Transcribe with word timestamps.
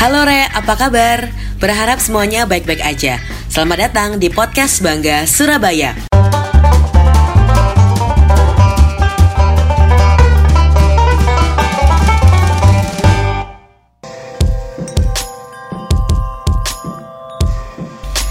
Halo 0.00 0.24
Re, 0.24 0.48
apa 0.48 0.80
kabar? 0.80 1.28
Berharap 1.60 2.00
semuanya 2.00 2.48
baik-baik 2.48 2.80
aja. 2.80 3.20
Selamat 3.52 3.92
datang 3.92 4.16
di 4.16 4.32
podcast 4.32 4.80
Bangga 4.80 5.28
Surabaya. 5.28 5.92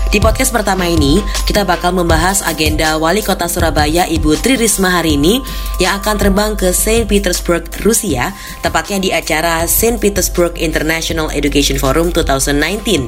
Di 0.10 0.18
podcast 0.18 0.50
pertama 0.50 0.90
ini, 0.90 1.22
kita 1.46 1.62
bakal 1.70 1.94
membahas 1.94 2.42
agenda 2.42 2.98
Wali 2.98 3.22
Kota 3.22 3.46
Surabaya 3.46 4.10
Ibu 4.10 4.42
Tri 4.42 4.58
Risma 4.58 4.90
hari 4.90 5.22
ini 5.22 5.38
yang 5.78 6.02
akan 6.02 6.18
terbang 6.18 6.58
ke 6.58 6.74
Saint 6.74 7.06
Petersburg, 7.06 7.70
Rusia, 7.86 8.34
tepatnya 8.66 8.98
di 8.98 9.14
acara 9.14 9.70
Saint 9.70 10.02
Petersburg 10.02 10.58
International 10.58 11.30
Education 11.30 11.78
Forum 11.78 12.10
2019. 12.10 13.06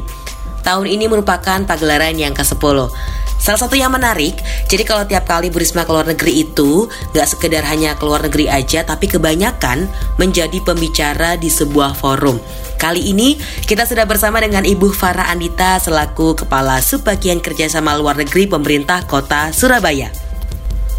Tahun 0.61 0.85
ini 0.85 1.09
merupakan 1.09 1.65
pagelaran 1.65 2.21
yang 2.21 2.37
ke-10. 2.37 2.93
Salah 3.41 3.57
satu 3.57 3.73
yang 3.73 3.89
menarik, 3.89 4.37
jadi 4.69 4.85
kalau 4.85 5.09
tiap 5.09 5.25
kali 5.25 5.49
Bu 5.49 5.57
Risma 5.57 5.81
keluar 5.81 6.05
negeri 6.05 6.45
itu 6.45 6.85
gak 7.09 7.25
sekedar 7.25 7.65
hanya 7.65 7.97
keluar 7.97 8.21
negeri 8.21 8.45
aja, 8.45 8.85
tapi 8.85 9.09
kebanyakan 9.09 9.89
menjadi 10.21 10.61
pembicara 10.61 11.41
di 11.41 11.49
sebuah 11.49 11.97
forum. 11.97 12.37
Kali 12.77 13.09
ini 13.09 13.33
kita 13.65 13.89
sudah 13.89 14.05
bersama 14.05 14.37
dengan 14.37 14.61
Ibu 14.61 14.93
Farah 14.93 15.33
Andita 15.33 15.81
selaku 15.81 16.37
Kepala 16.45 16.85
Subbagian 16.85 17.41
Kerjasama 17.41 17.97
Luar 17.97 18.13
Negeri 18.21 18.45
Pemerintah 18.45 19.09
Kota 19.09 19.49
Surabaya. 19.49 20.13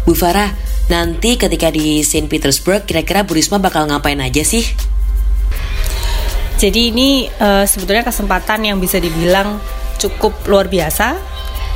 Bu 0.03 0.11
Farah, 0.11 0.51
nanti 0.91 1.39
ketika 1.39 1.71
di 1.71 2.03
Saint 2.03 2.27
Petersburg 2.27 2.83
kira-kira 2.83 3.23
Bu 3.23 3.39
Risma 3.39 3.55
bakal 3.55 3.87
ngapain 3.87 4.19
aja 4.19 4.43
sih? 4.43 4.67
Jadi 6.59 6.91
ini 6.91 7.23
uh, 7.39 7.63
sebetulnya 7.63 8.03
kesempatan 8.03 8.67
yang 8.67 8.83
bisa 8.83 8.99
dibilang 8.99 9.63
cukup 9.95 10.35
luar 10.51 10.67
biasa 10.67 11.32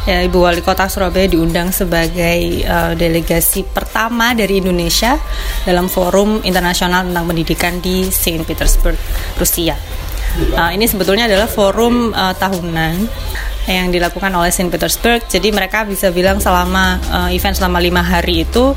ya, 0.07 0.23
Ibu 0.23 0.39
Wali 0.39 0.63
Kota 0.63 0.87
Surabaya 0.87 1.27
diundang 1.27 1.75
sebagai 1.75 2.63
uh, 2.63 2.95
delegasi 2.95 3.67
pertama 3.67 4.31
dari 4.31 4.63
Indonesia 4.63 5.19
dalam 5.67 5.91
forum 5.91 6.39
internasional 6.47 7.03
tentang 7.03 7.27
pendidikan 7.27 7.83
di 7.83 8.07
Saint 8.07 8.47
Petersburg, 8.47 8.95
Rusia. 9.35 9.75
Uh, 10.37 10.71
ini 10.71 10.87
sebetulnya 10.87 11.27
adalah 11.27 11.49
forum 11.51 12.15
uh, 12.15 12.31
tahunan 12.37 12.93
yang 13.67 13.91
dilakukan 13.91 14.31
oleh 14.31 14.47
Saint 14.49 14.71
Petersburg. 14.71 15.27
Jadi 15.27 15.51
mereka 15.51 15.83
bisa 15.83 16.07
bilang 16.09 16.39
selama 16.39 16.97
uh, 17.11 17.29
event 17.35 17.57
selama 17.57 17.83
lima 17.83 17.99
hari 17.99 18.47
itu 18.47 18.71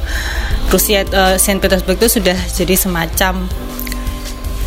Rusia 0.67 1.07
uh, 1.07 1.39
Saint 1.39 1.63
Petersburg 1.63 1.99
itu 2.03 2.21
sudah 2.21 2.35
jadi 2.51 2.75
semacam 2.75 3.47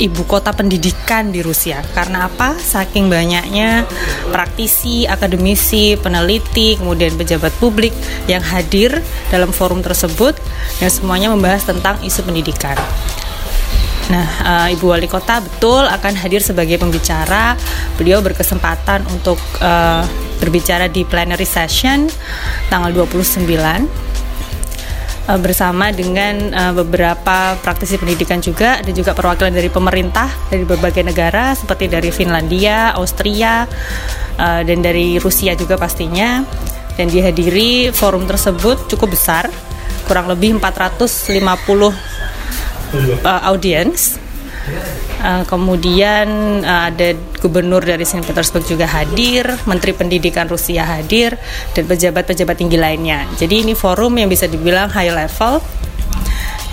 ibu 0.01 0.25
kota 0.25 0.55
pendidikan 0.55 1.29
di 1.29 1.45
Rusia. 1.45 1.85
Karena 1.93 2.25
apa? 2.25 2.57
Saking 2.57 3.11
banyaknya 3.11 3.85
praktisi, 4.33 5.05
akademisi, 5.05 5.99
peneliti, 5.99 6.79
kemudian 6.79 7.13
pejabat 7.13 7.53
publik 7.61 7.93
yang 8.25 8.41
hadir 8.41 9.03
dalam 9.29 9.53
forum 9.53 9.85
tersebut 9.85 10.33
dan 10.81 10.89
semuanya 10.89 11.29
membahas 11.29 11.67
tentang 11.67 12.01
isu 12.01 12.25
pendidikan. 12.25 12.77
Nah, 14.11 14.27
uh, 14.43 14.67
Ibu 14.67 14.91
Wali 14.91 15.07
Kota 15.07 15.39
betul 15.39 15.87
akan 15.87 16.13
hadir 16.19 16.43
sebagai 16.43 16.75
pembicara. 16.75 17.55
Beliau 17.95 18.19
berkesempatan 18.19 19.07
untuk 19.07 19.39
uh, 19.63 20.03
berbicara 20.43 20.91
di 20.91 21.07
plenary 21.07 21.47
session 21.47 22.11
tanggal 22.67 22.91
29 22.91 24.12
uh, 25.27 25.39
bersama 25.39 25.91
dengan 25.91 26.51
uh, 26.51 26.73
beberapa 26.75 27.55
praktisi 27.59 27.99
pendidikan 27.99 28.39
juga 28.43 28.79
dan 28.83 28.93
juga 28.95 29.15
perwakilan 29.15 29.53
dari 29.53 29.69
pemerintah 29.71 30.29
dari 30.49 30.63
berbagai 30.67 31.03
negara 31.05 31.55
seperti 31.55 31.87
dari 31.87 32.09
Finlandia, 32.11 32.95
Austria 32.95 33.67
uh, 34.39 34.61
dan 34.61 34.79
dari 34.83 35.17
Rusia 35.19 35.55
juga 35.55 35.79
pastinya. 35.79 36.43
Dan 36.93 37.09
dihadiri 37.09 37.89
forum 37.89 38.29
tersebut 38.29 38.85
cukup 38.85 39.17
besar 39.17 39.49
kurang 40.05 40.29
lebih 40.29 40.61
450 40.61 41.33
uh, 41.89 41.89
audiens 43.49 44.21
Uh, 45.23 45.47
kemudian 45.47 46.27
uh, 46.67 46.91
ada 46.91 47.15
gubernur 47.39 47.79
dari 47.79 48.03
Saint 48.03 48.27
Petersburg 48.27 48.67
juga 48.67 48.83
hadir, 48.91 49.47
Menteri 49.63 49.95
Pendidikan 49.95 50.51
Rusia 50.51 50.83
hadir, 50.83 51.39
dan 51.71 51.87
pejabat-pejabat 51.87 52.59
tinggi 52.59 52.75
lainnya. 52.75 53.23
Jadi 53.39 53.63
ini 53.63 53.71
forum 53.71 54.19
yang 54.19 54.27
bisa 54.27 54.51
dibilang 54.51 54.91
high 54.91 55.15
level 55.15 55.63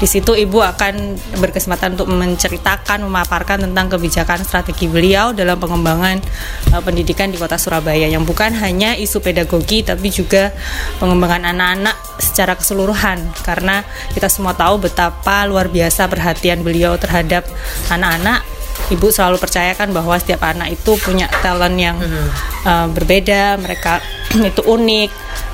di 0.00 0.08
situ 0.08 0.32
Ibu 0.32 0.64
akan 0.64 1.20
berkesempatan 1.44 1.92
untuk 1.92 2.08
menceritakan, 2.08 3.04
memaparkan 3.04 3.68
tentang 3.68 3.92
kebijakan 3.92 4.40
strategi 4.48 4.88
beliau 4.88 5.36
dalam 5.36 5.60
pengembangan 5.60 6.24
uh, 6.72 6.80
pendidikan 6.80 7.28
di 7.28 7.36
Kota 7.36 7.60
Surabaya 7.60 8.08
yang 8.08 8.24
bukan 8.24 8.56
hanya 8.56 8.96
isu 8.96 9.20
pedagogi 9.20 9.84
tapi 9.84 10.08
juga 10.08 10.56
pengembangan 11.04 11.52
anak-anak 11.52 11.96
secara 12.16 12.56
keseluruhan. 12.56 13.20
Karena 13.44 13.84
kita 14.16 14.32
semua 14.32 14.56
tahu 14.56 14.88
betapa 14.88 15.44
luar 15.44 15.68
biasa 15.68 16.08
perhatian 16.08 16.64
beliau 16.64 16.96
terhadap 16.96 17.44
anak-anak. 17.92 18.40
Ibu 18.88 19.12
selalu 19.12 19.36
percayakan 19.36 19.92
bahwa 19.92 20.16
setiap 20.16 20.40
anak 20.48 20.80
itu 20.80 20.96
punya 20.96 21.28
talent 21.44 21.76
yang 21.76 22.00
uh, 22.64 22.88
berbeda, 22.88 23.60
mereka 23.60 24.00
itu 24.48 24.64
unik 24.64 25.10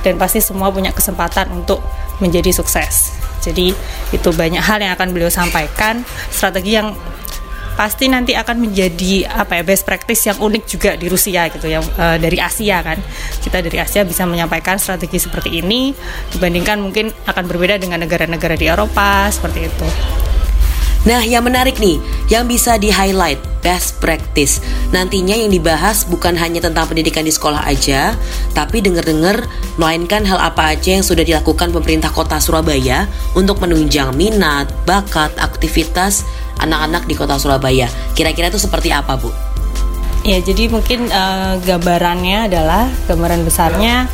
dan 0.07 0.15
pasti 0.23 0.39
semua 0.39 0.71
punya 0.71 0.95
kesempatan 0.95 1.51
untuk 1.51 1.83
menjadi 2.23 2.55
sukses. 2.55 3.26
Jadi 3.47 3.71
itu 4.11 4.29
banyak 4.35 4.59
hal 4.59 4.83
yang 4.83 4.93
akan 4.99 5.15
beliau 5.15 5.31
sampaikan, 5.31 6.03
strategi 6.35 6.75
yang 6.75 6.91
pasti 7.77 8.09
nanti 8.09 8.33
akan 8.33 8.57
menjadi 8.57 9.29
apa 9.29 9.61
ya 9.61 9.63
best 9.63 9.85
practice 9.85 10.33
yang 10.33 10.41
unik 10.41 10.65
juga 10.65 10.91
di 10.97 11.13
Rusia 11.13 11.53
gitu 11.53 11.69
yang 11.69 11.85
uh, 12.01 12.17
dari 12.17 12.41
Asia 12.41 12.81
kan 12.81 12.97
kita 13.45 13.61
dari 13.61 13.77
Asia 13.77 14.01
bisa 14.09 14.25
menyampaikan 14.25 14.81
strategi 14.81 15.21
seperti 15.21 15.61
ini 15.61 15.93
dibandingkan 16.33 16.81
mungkin 16.81 17.13
akan 17.29 17.45
berbeda 17.45 17.77
dengan 17.77 18.01
negara-negara 18.01 18.57
di 18.57 18.65
Eropa 18.65 19.29
seperti 19.29 19.69
itu. 19.69 19.87
Nah, 21.07 21.23
yang 21.23 21.47
menarik 21.47 21.79
nih, 21.79 22.03
yang 22.27 22.51
bisa 22.51 22.75
di-highlight 22.83 23.39
best 23.63 24.03
practice. 24.03 24.59
Nantinya 24.91 25.39
yang 25.39 25.55
dibahas 25.55 26.03
bukan 26.03 26.35
hanya 26.35 26.59
tentang 26.59 26.91
pendidikan 26.91 27.23
di 27.23 27.31
sekolah 27.31 27.63
aja, 27.63 28.19
tapi 28.59 28.83
denger-dengar 28.83 29.47
melainkan 29.79 30.27
hal 30.27 30.43
apa 30.43 30.75
aja 30.75 30.99
yang 30.99 31.07
sudah 31.07 31.23
dilakukan 31.23 31.71
pemerintah 31.71 32.11
kota 32.11 32.43
Surabaya 32.43 33.07
untuk 33.39 33.63
menunjang 33.63 34.15
minat, 34.19 34.67
bakat, 34.83 35.31
aktivitas 35.39 36.27
anak-anak 36.59 37.07
di 37.07 37.15
kota 37.15 37.39
Surabaya. 37.39 37.87
Kira-kira 38.19 38.51
itu 38.51 38.59
seperti 38.59 38.91
apa, 38.91 39.15
Bu? 39.15 39.31
Ya, 40.27 40.43
jadi 40.43 40.67
mungkin 40.67 41.07
uh, 41.07 41.55
gambarannya 41.63 42.51
adalah 42.51 42.91
gambaran 43.07 43.47
besarnya 43.47 44.11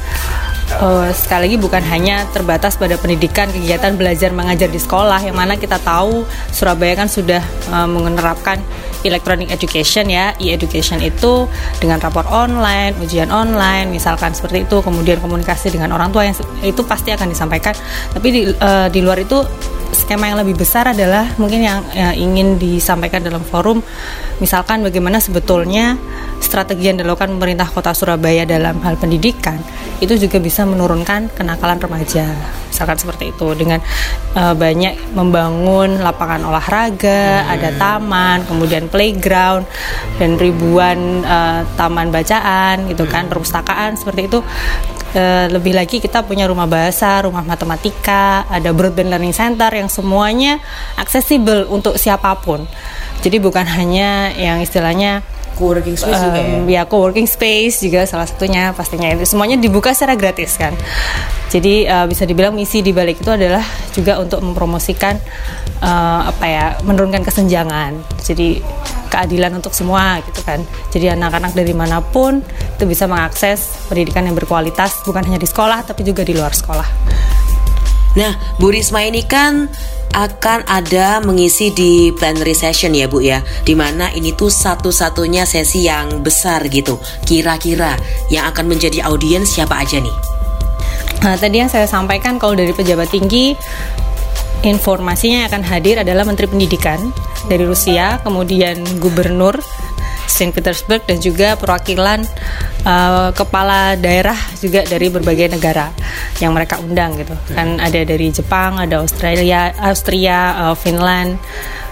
Oh, 0.81 1.05
sekali 1.13 1.53
lagi 1.53 1.57
bukan 1.61 1.85
hanya 1.85 2.25
terbatas 2.33 2.81
pada 2.81 2.97
pendidikan 2.97 3.51
kegiatan 3.53 3.93
belajar 3.93 4.33
mengajar 4.33 4.73
di 4.73 4.81
sekolah 4.81 5.21
yang 5.21 5.37
mana 5.37 5.61
kita 5.61 5.77
tahu 5.83 6.25
Surabaya 6.49 6.97
kan 6.97 7.13
sudah 7.13 7.45
uh, 7.69 7.85
menerapkan 7.85 8.57
electronic 9.05 9.53
education 9.53 10.09
ya. 10.09 10.33
E-education 10.41 11.03
itu 11.05 11.51
dengan 11.83 12.01
rapor 12.01 12.25
online 12.31 12.97
ujian 13.03 13.29
online 13.29 13.93
misalkan 13.93 14.33
seperti 14.33 14.65
itu 14.65 14.81
kemudian 14.81 15.21
komunikasi 15.21 15.75
dengan 15.75 15.93
orang 15.93 16.09
tua 16.09 16.25
yang 16.25 16.37
itu 16.65 16.81
pasti 16.87 17.13
akan 17.13 17.29
disampaikan. 17.29 17.77
Tapi 18.15 18.29
di, 18.33 18.41
uh, 18.49 18.89
di 18.89 19.01
luar 19.05 19.21
itu 19.21 19.45
skema 20.13 20.29
yang 20.29 20.45
lebih 20.45 20.61
besar 20.61 20.93
adalah 20.93 21.25
mungkin 21.41 21.65
yang, 21.65 21.81
yang 21.97 22.13
ingin 22.13 22.61
disampaikan 22.61 23.25
dalam 23.25 23.41
forum 23.41 23.81
misalkan 24.45 24.85
bagaimana 24.85 25.17
sebetulnya 25.25 25.97
strategi 26.37 26.93
yang 26.93 27.01
dilakukan 27.01 27.33
pemerintah 27.33 27.65
kota 27.73 27.97
Surabaya 27.97 28.45
dalam 28.45 28.77
hal 28.85 29.01
pendidikan 29.01 29.57
itu 30.05 30.13
juga 30.21 30.37
bisa 30.37 30.69
menurunkan 30.69 31.33
kenakalan 31.33 31.81
remaja 31.81 32.29
misalkan 32.69 33.01
seperti 33.01 33.33
itu 33.33 33.57
dengan 33.57 33.81
uh, 34.37 34.53
banyak 34.53 35.17
membangun 35.17 36.05
lapangan 36.05 36.45
olahraga 36.45 37.49
hmm. 37.49 37.53
ada 37.57 37.69
taman 37.81 38.45
kemudian 38.45 38.93
playground 38.93 39.65
dan 40.21 40.37
ribuan 40.37 41.25
uh, 41.25 41.65
taman 41.81 42.13
bacaan 42.13 42.85
gitu 42.85 43.09
kan 43.09 43.25
hmm. 43.25 43.33
perpustakaan 43.33 43.97
seperti 43.97 44.29
itu 44.29 44.45
Uh, 45.13 45.45
lebih 45.53 45.77
lagi 45.77 46.01
kita 46.01 46.25
punya 46.25 46.49
rumah 46.49 46.65
bahasa, 46.65 47.21
rumah 47.29 47.45
matematika, 47.45 48.49
ada 48.49 48.73
broadband 48.73 49.13
learning 49.13 49.37
center 49.37 49.69
yang 49.69 49.93
semuanya 49.93 50.57
aksesibel 50.97 51.69
untuk 51.69 52.01
siapa 52.01 52.33
pun. 52.41 52.65
Jadi 53.21 53.37
bukan 53.37 53.69
hanya 53.69 54.33
yang 54.33 54.65
istilahnya 54.65 55.21
co-working 55.57 55.97
space 55.97 56.19
um, 56.19 56.27
juga 56.33 56.41
ya? 56.41 56.57
ya 56.81 56.83
co-working 56.89 57.29
space 57.29 57.85
juga 57.85 58.09
salah 58.09 58.27
satunya 58.27 58.73
pastinya 58.73 59.09
itu 59.13 59.25
semuanya 59.29 59.61
dibuka 59.61 59.93
secara 59.93 60.17
gratis 60.17 60.57
kan 60.57 60.73
jadi 61.53 61.75
uh, 61.89 62.07
bisa 62.09 62.25
dibilang 62.25 62.57
misi 62.57 62.81
di 62.81 62.91
balik 62.91 63.21
itu 63.21 63.31
adalah 63.31 63.63
juga 63.93 64.19
untuk 64.19 64.41
mempromosikan 64.41 65.21
uh, 65.85 66.21
apa 66.33 66.47
ya 66.49 66.67
menurunkan 66.83 67.23
kesenjangan 67.23 68.01
jadi 68.25 68.65
keadilan 69.13 69.53
untuk 69.53 69.77
semua 69.77 70.25
gitu 70.25 70.41
kan. 70.41 70.65
Jadi 70.89 71.13
anak-anak 71.13 71.53
dari 71.53 71.77
mana 71.77 72.01
pun 72.01 72.41
itu 72.41 72.85
bisa 72.89 73.05
mengakses 73.05 73.85
pendidikan 73.93 74.25
yang 74.25 74.33
berkualitas 74.33 75.05
bukan 75.05 75.29
hanya 75.29 75.37
di 75.37 75.49
sekolah 75.49 75.85
tapi 75.85 76.01
juga 76.01 76.25
di 76.25 76.33
luar 76.33 76.57
sekolah. 76.57 76.89
Nah, 78.13 78.33
Bu 78.61 78.73
Risma 78.73 79.05
ini 79.05 79.25
kan 79.25 79.69
akan 80.13 80.69
ada 80.69 81.25
mengisi 81.25 81.73
di 81.73 82.13
plenary 82.13 82.53
session 82.53 82.93
ya 82.93 83.09
Bu 83.09 83.25
ya. 83.25 83.41
Di 83.65 83.73
mana 83.73 84.13
ini 84.13 84.37
tuh 84.37 84.53
satu-satunya 84.53 85.49
sesi 85.49 85.89
yang 85.89 86.21
besar 86.21 86.69
gitu. 86.69 87.01
Kira-kira 87.25 87.97
yang 88.29 88.49
akan 88.53 88.69
menjadi 88.69 89.09
audiens 89.09 89.57
siapa 89.57 89.81
aja 89.81 90.01
nih? 90.01 90.17
Nah, 91.23 91.39
tadi 91.39 91.63
yang 91.63 91.71
saya 91.71 91.87
sampaikan 91.87 92.37
kalau 92.37 92.53
dari 92.53 92.75
pejabat 92.75 93.09
tinggi 93.09 93.55
informasinya 94.63 95.45
yang 95.45 95.49
akan 95.51 95.65
hadir 95.67 96.01
adalah 96.01 96.23
Menteri 96.23 96.47
Pendidikan 96.47 96.99
dari 97.51 97.67
Rusia, 97.67 98.23
kemudian 98.23 98.83
Gubernur 99.03 99.59
Saint 100.31 100.55
Petersburg 100.55 101.05
dan 101.05 101.19
juga 101.21 101.59
perwakilan 101.59 102.25
uh, 102.87 103.31
kepala 103.37 103.99
daerah 104.01 104.39
juga 104.63 104.87
dari 104.87 105.13
berbagai 105.13 105.53
negara 105.53 105.93
yang 106.41 106.57
mereka 106.57 106.81
undang 106.81 107.19
gitu. 107.21 107.35
Kan 107.53 107.83
ada 107.83 108.01
dari 108.01 108.33
Jepang, 108.33 108.81
ada 108.81 109.03
Australia, 109.03 109.75
Austria, 109.83 110.71
uh, 110.71 110.77
Finland, 110.79 111.37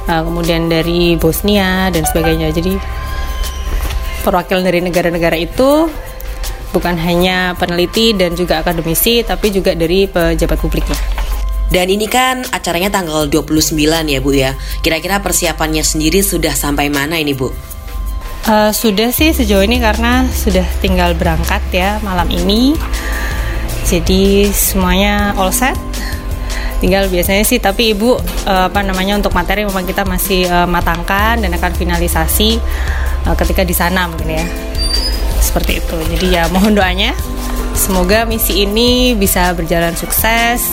uh, 0.09 0.23
kemudian 0.25 0.71
dari 0.71 1.19
Bosnia 1.21 1.93
dan 1.93 2.07
sebagainya. 2.07 2.55
Jadi 2.55 2.75
perwakilan 4.25 4.65
dari 4.65 4.81
negara-negara 4.81 5.37
itu 5.37 5.91
bukan 6.71 6.95
hanya 7.03 7.59
peneliti 7.59 8.15
dan 8.15 8.39
juga 8.39 8.63
akademisi 8.63 9.27
tapi 9.27 9.51
juga 9.51 9.75
dari 9.75 10.07
pejabat 10.07 10.59
publiknya. 10.59 10.97
Dan 11.71 11.87
ini 11.87 12.11
kan 12.11 12.43
acaranya 12.51 12.91
tanggal 12.91 13.31
29 13.31 13.79
ya 14.11 14.19
Bu 14.19 14.31
ya. 14.35 14.59
Kira-kira 14.83 15.23
persiapannya 15.23 15.87
sendiri 15.87 16.19
sudah 16.19 16.51
sampai 16.51 16.91
mana 16.91 17.15
ini 17.23 17.31
Bu? 17.31 17.55
Uh, 18.51 18.75
sudah 18.75 19.15
sih 19.15 19.31
sejauh 19.31 19.63
ini 19.63 19.79
karena 19.79 20.27
sudah 20.27 20.67
tinggal 20.83 21.15
berangkat 21.15 21.63
ya 21.71 22.03
malam 22.03 22.27
ini. 22.27 22.75
Jadi 23.87 24.51
semuanya 24.51 25.39
all 25.39 25.55
set. 25.55 25.79
Tinggal 26.83 27.07
biasanya 27.07 27.45
sih 27.47 27.63
tapi 27.63 27.95
Ibu 27.95 28.19
uh, 28.51 28.67
apa 28.67 28.81
namanya 28.83 29.21
untuk 29.21 29.31
materi 29.37 29.63
memang 29.63 29.87
kita 29.87 30.03
masih 30.03 30.51
uh, 30.51 30.67
matangkan 30.67 31.39
dan 31.39 31.53
akan 31.55 31.73
finalisasi 31.77 32.59
ketika 33.37 33.63
di 33.63 33.77
sana 33.77 34.11
mungkin 34.11 34.43
ya. 34.43 34.45
Seperti 35.39 35.79
itu. 35.79 35.97
Jadi 36.17 36.27
ya 36.35 36.51
mohon 36.51 36.75
doanya 36.75 37.15
semoga 37.79 38.27
misi 38.27 38.67
ini 38.67 39.15
bisa 39.15 39.55
berjalan 39.55 39.95
sukses. 39.95 40.73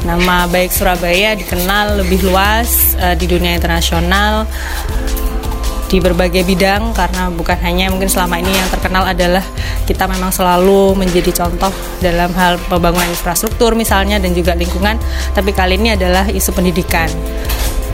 Nama 0.00 0.48
baik 0.48 0.72
Surabaya 0.72 1.36
dikenal 1.36 2.00
lebih 2.00 2.24
luas 2.24 2.96
uh, 2.96 3.12
di 3.12 3.28
dunia 3.28 3.52
internasional 3.52 4.48
di 5.90 5.98
berbagai 5.98 6.46
bidang 6.46 6.94
karena 6.94 7.34
bukan 7.34 7.58
hanya 7.66 7.90
mungkin 7.90 8.06
selama 8.06 8.38
ini 8.38 8.54
yang 8.54 8.70
terkenal 8.70 9.02
adalah 9.10 9.42
kita 9.90 10.06
memang 10.06 10.30
selalu 10.30 10.94
menjadi 10.94 11.42
contoh 11.42 11.74
dalam 11.98 12.30
hal 12.38 12.62
pembangunan 12.70 13.10
infrastruktur 13.10 13.74
misalnya 13.74 14.22
dan 14.22 14.30
juga 14.30 14.54
lingkungan 14.54 14.94
tapi 15.34 15.50
kali 15.50 15.74
ini 15.76 15.98
adalah 15.98 16.30
isu 16.30 16.54
pendidikan. 16.54 17.10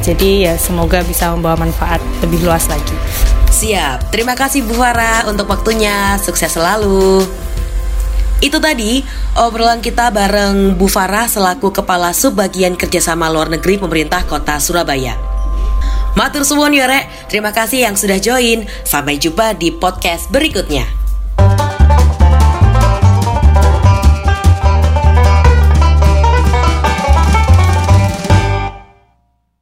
Jadi 0.04 0.46
ya 0.46 0.54
semoga 0.60 1.02
bisa 1.02 1.32
membawa 1.32 1.66
manfaat 1.66 1.98
lebih 2.20 2.44
luas 2.44 2.68
lagi. 2.68 2.94
Siap, 3.50 4.12
terima 4.12 4.36
kasih 4.36 4.68
Bu 4.68 4.76
Farah 4.76 5.24
untuk 5.26 5.48
waktunya, 5.48 6.20
sukses 6.20 6.52
selalu 6.52 7.24
itu 8.44 8.60
tadi 8.60 9.00
obrolan 9.40 9.80
kita 9.80 10.12
bareng 10.12 10.76
Bu 10.76 10.92
Farah 10.92 11.24
selaku 11.24 11.72
Kepala 11.72 12.12
Subbagian 12.12 12.76
Kerjasama 12.76 13.32
Luar 13.32 13.48
Negeri 13.48 13.80
Pemerintah 13.80 14.28
Kota 14.28 14.60
Surabaya. 14.60 15.16
Matur 16.16 16.48
suwun 16.48 16.72
ya 16.72 16.88
Terima 17.28 17.52
kasih 17.52 17.88
yang 17.88 17.96
sudah 17.96 18.16
join. 18.20 18.64
Sampai 18.84 19.20
jumpa 19.20 19.56
di 19.56 19.72
podcast 19.72 20.28
berikutnya. 20.32 21.05